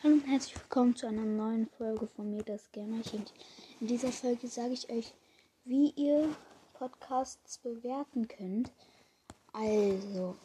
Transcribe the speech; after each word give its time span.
Hallo 0.00 0.14
und 0.14 0.28
herzlich 0.28 0.54
willkommen 0.54 0.94
zu 0.94 1.08
einer 1.08 1.24
neuen 1.24 1.66
Folge 1.66 2.06
von 2.06 2.30
mir, 2.30 2.44
das 2.44 2.70
Gamerchen. 2.70 3.24
In 3.80 3.88
dieser 3.88 4.12
Folge 4.12 4.46
sage 4.46 4.72
ich 4.72 4.88
euch, 4.90 5.12
wie 5.64 5.90
ihr 5.96 6.36
Podcasts 6.74 7.58
bewerten 7.58 8.28
könnt. 8.28 8.70
Also, 9.52 10.36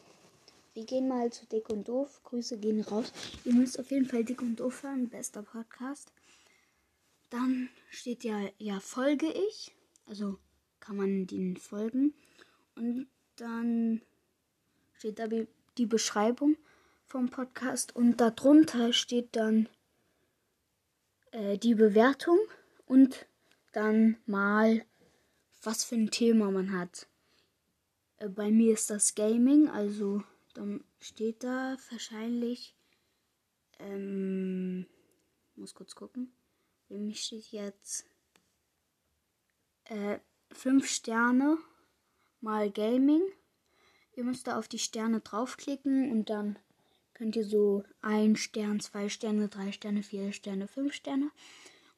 wir 0.73 0.85
gehen 0.85 1.07
mal 1.07 1.31
zu 1.31 1.45
Dick 1.45 1.69
und 1.69 1.87
Doof. 1.87 2.19
Grüße 2.23 2.57
gehen 2.57 2.81
raus. 2.81 3.13
Ihr 3.45 3.53
müsst 3.53 3.79
auf 3.79 3.91
jeden 3.91 4.07
Fall 4.07 4.23
Dick 4.23 4.41
und 4.41 4.55
Doof 4.55 4.81
hören, 4.81 5.07
bester 5.07 5.43
Podcast. 5.43 6.11
Dann 7.29 7.69
steht 7.91 8.23
ja, 8.23 8.39
ja, 8.57 8.79
folge 8.79 9.27
ich. 9.27 9.71
Also 10.07 10.39
kann 10.79 10.95
man 10.95 11.27
den 11.27 11.57
folgen. 11.57 12.15
Und 12.75 13.05
dann 13.35 14.01
steht 14.95 15.19
da 15.19 15.27
die 15.77 15.85
Beschreibung 15.85 16.57
vom 17.13 17.29
Podcast 17.29 17.95
und 17.95 18.19
darunter 18.19 18.91
steht 18.91 19.35
dann 19.35 19.69
äh, 21.29 21.59
die 21.59 21.75
Bewertung 21.75 22.39
und 22.87 23.27
dann 23.71 24.17
mal, 24.25 24.83
was 25.61 25.83
für 25.83 25.93
ein 25.93 26.09
Thema 26.09 26.49
man 26.49 26.75
hat. 26.75 27.07
Äh, 28.17 28.29
bei 28.29 28.49
mir 28.49 28.73
ist 28.73 28.89
das 28.89 29.13
Gaming, 29.13 29.69
also 29.69 30.23
dann 30.55 30.83
steht 30.99 31.43
da 31.43 31.77
wahrscheinlich, 31.91 32.75
ähm, 33.77 34.87
muss 35.55 35.75
kurz 35.75 35.93
gucken, 35.93 36.33
bei 36.89 36.97
mir 36.97 37.13
steht 37.13 37.51
jetzt 37.51 38.07
äh, 39.83 40.17
5 40.51 40.89
Sterne 40.89 41.59
mal 42.41 42.71
Gaming. 42.71 43.21
Ihr 44.15 44.23
müsst 44.23 44.47
da 44.47 44.57
auf 44.57 44.67
die 44.67 44.79
Sterne 44.79 45.19
draufklicken 45.19 46.11
und 46.11 46.31
dann 46.31 46.57
könnt 47.13 47.35
ihr 47.35 47.45
so 47.45 47.83
ein 48.01 48.35
Stern, 48.35 48.79
zwei 48.79 49.09
Sterne, 49.09 49.47
drei 49.49 49.71
Sterne, 49.71 50.03
vier 50.03 50.33
Sterne, 50.33 50.67
fünf 50.67 50.93
Sterne 50.93 51.31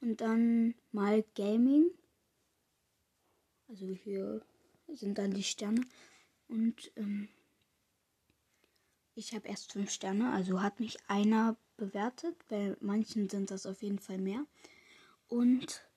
und 0.02 0.22
dann 0.22 0.76
mal 0.92 1.24
Gaming. 1.36 1.92
Also 3.68 3.88
hier 3.88 4.42
sind 4.88 5.18
dann 5.18 5.34
die 5.34 5.44
Sterne 5.44 5.82
und 6.48 6.92
ähm, 6.96 7.30
ich 9.16 9.34
habe 9.34 9.48
erst 9.48 9.72
fünf 9.72 9.92
Sterne, 9.92 10.32
also 10.32 10.62
hat 10.62 10.80
mich 10.80 10.98
einer 11.08 11.56
bewertet. 11.78 12.36
Bei 12.50 12.76
manchen 12.82 13.30
sind 13.30 13.50
das 13.50 13.66
auf 13.66 13.82
jeden 13.82 14.00
Fall 14.00 14.18
mehr. 14.18 14.46
Und 15.28 15.88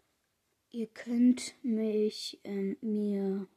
ihr 0.71 0.87
könnt 0.87 1.55
mich 1.63 2.41
ähm, 2.45 2.77
mir 2.81 3.49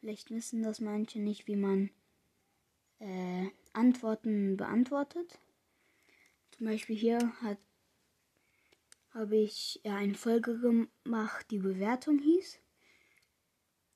vielleicht 0.00 0.30
wissen 0.30 0.62
das 0.62 0.80
manche 0.80 1.20
nicht, 1.20 1.46
wie 1.46 1.56
man 1.56 1.90
äh, 2.98 3.46
Antworten 3.72 4.56
beantwortet. 4.56 5.38
Zum 6.52 6.66
Beispiel 6.66 6.96
hier 6.96 7.18
hat 7.42 7.58
habe 9.16 9.38
ich 9.38 9.80
ja 9.82 9.96
eine 9.96 10.14
Folge 10.14 10.58
gemacht, 10.58 11.46
die 11.50 11.58
Bewertung 11.58 12.18
hieß. 12.18 12.58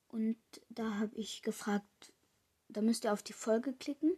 Und 0.09 0.39
da 0.71 0.95
habe 0.95 1.15
ich 1.15 1.43
gefragt, 1.43 2.15
da 2.69 2.81
müsst 2.81 3.05
ihr 3.05 3.13
auf 3.13 3.23
die 3.23 3.35
Folge 3.35 3.75
klicken. 3.75 4.17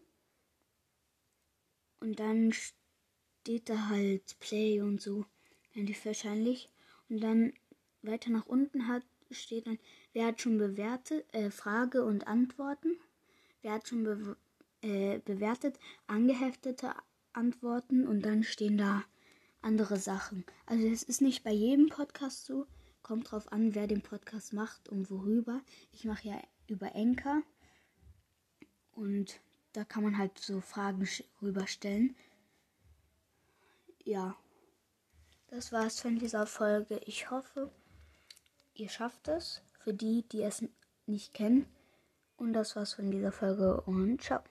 Und 1.99 2.21
dann 2.21 2.53
steht 2.53 3.69
da 3.69 3.89
halt 3.89 4.39
Play 4.39 4.81
und 4.81 5.01
so. 5.01 5.27
Ihr 5.75 5.89
wahrscheinlich. 6.05 6.71
Und 7.09 7.21
dann 7.21 7.53
weiter 8.03 8.31
nach 8.31 8.47
unten 8.47 8.87
hat, 8.87 9.03
steht 9.31 9.67
dann, 9.67 9.81
wer 10.13 10.27
hat 10.27 10.41
schon 10.41 10.57
bewertet, 10.57 11.27
äh, 11.35 11.51
Frage 11.51 12.05
und 12.05 12.29
Antworten. 12.29 12.97
Wer 13.63 13.73
hat 13.73 13.89
schon 13.89 14.05
be 14.05 14.37
äh, 14.83 15.19
bewertet, 15.21 15.79
angeheftete 16.07 16.95
Antworten 17.33 18.07
und 18.07 18.23
dann 18.23 18.43
stehen 18.43 18.77
da 18.77 19.05
andere 19.63 19.97
Sachen. 19.97 20.45
Also 20.67 20.87
es 20.87 21.03
ist 21.03 21.23
nicht 21.23 21.45
bei 21.45 21.53
jedem 21.53 21.89
Podcast 21.89 22.45
so. 22.45 22.67
Kommt 23.03 23.31
drauf 23.31 23.51
an, 23.51 23.75
wer 23.75 23.87
den 23.87 24.03
Podcast 24.03 24.53
macht 24.53 24.89
und 24.89 25.11
worüber. 25.11 25.61
Ich 25.93 26.05
mache 26.05 26.29
ja 26.29 26.41
über 26.69 26.95
Enker. 26.95 27.43
Und 28.93 29.41
da 29.73 29.85
kann 29.85 30.05
man 30.05 30.19
halt 30.19 30.39
so 30.39 30.61
Fragen 30.61 31.09
rüberstellen. 31.41 32.15
Ja. 34.05 34.37
Das 35.49 35.73
war's 35.73 36.01
von 36.01 36.19
dieser 36.19 36.47
Folge. 36.47 37.01
Ich 37.05 37.31
hoffe, 37.31 37.71
ihr 38.75 38.89
schafft 38.89 39.29
es. 39.29 39.63
Für 39.81 39.93
die, 39.93 40.23
die 40.29 40.43
es 40.43 40.65
nicht 41.07 41.35
kennen. 41.35 41.67
Und 42.37 42.53
das 42.53 42.77
war's 42.77 42.95
von 42.95 43.11
dieser 43.11 43.33
Folge 43.33 43.81
und 43.83 44.23
ciao. 44.23 44.43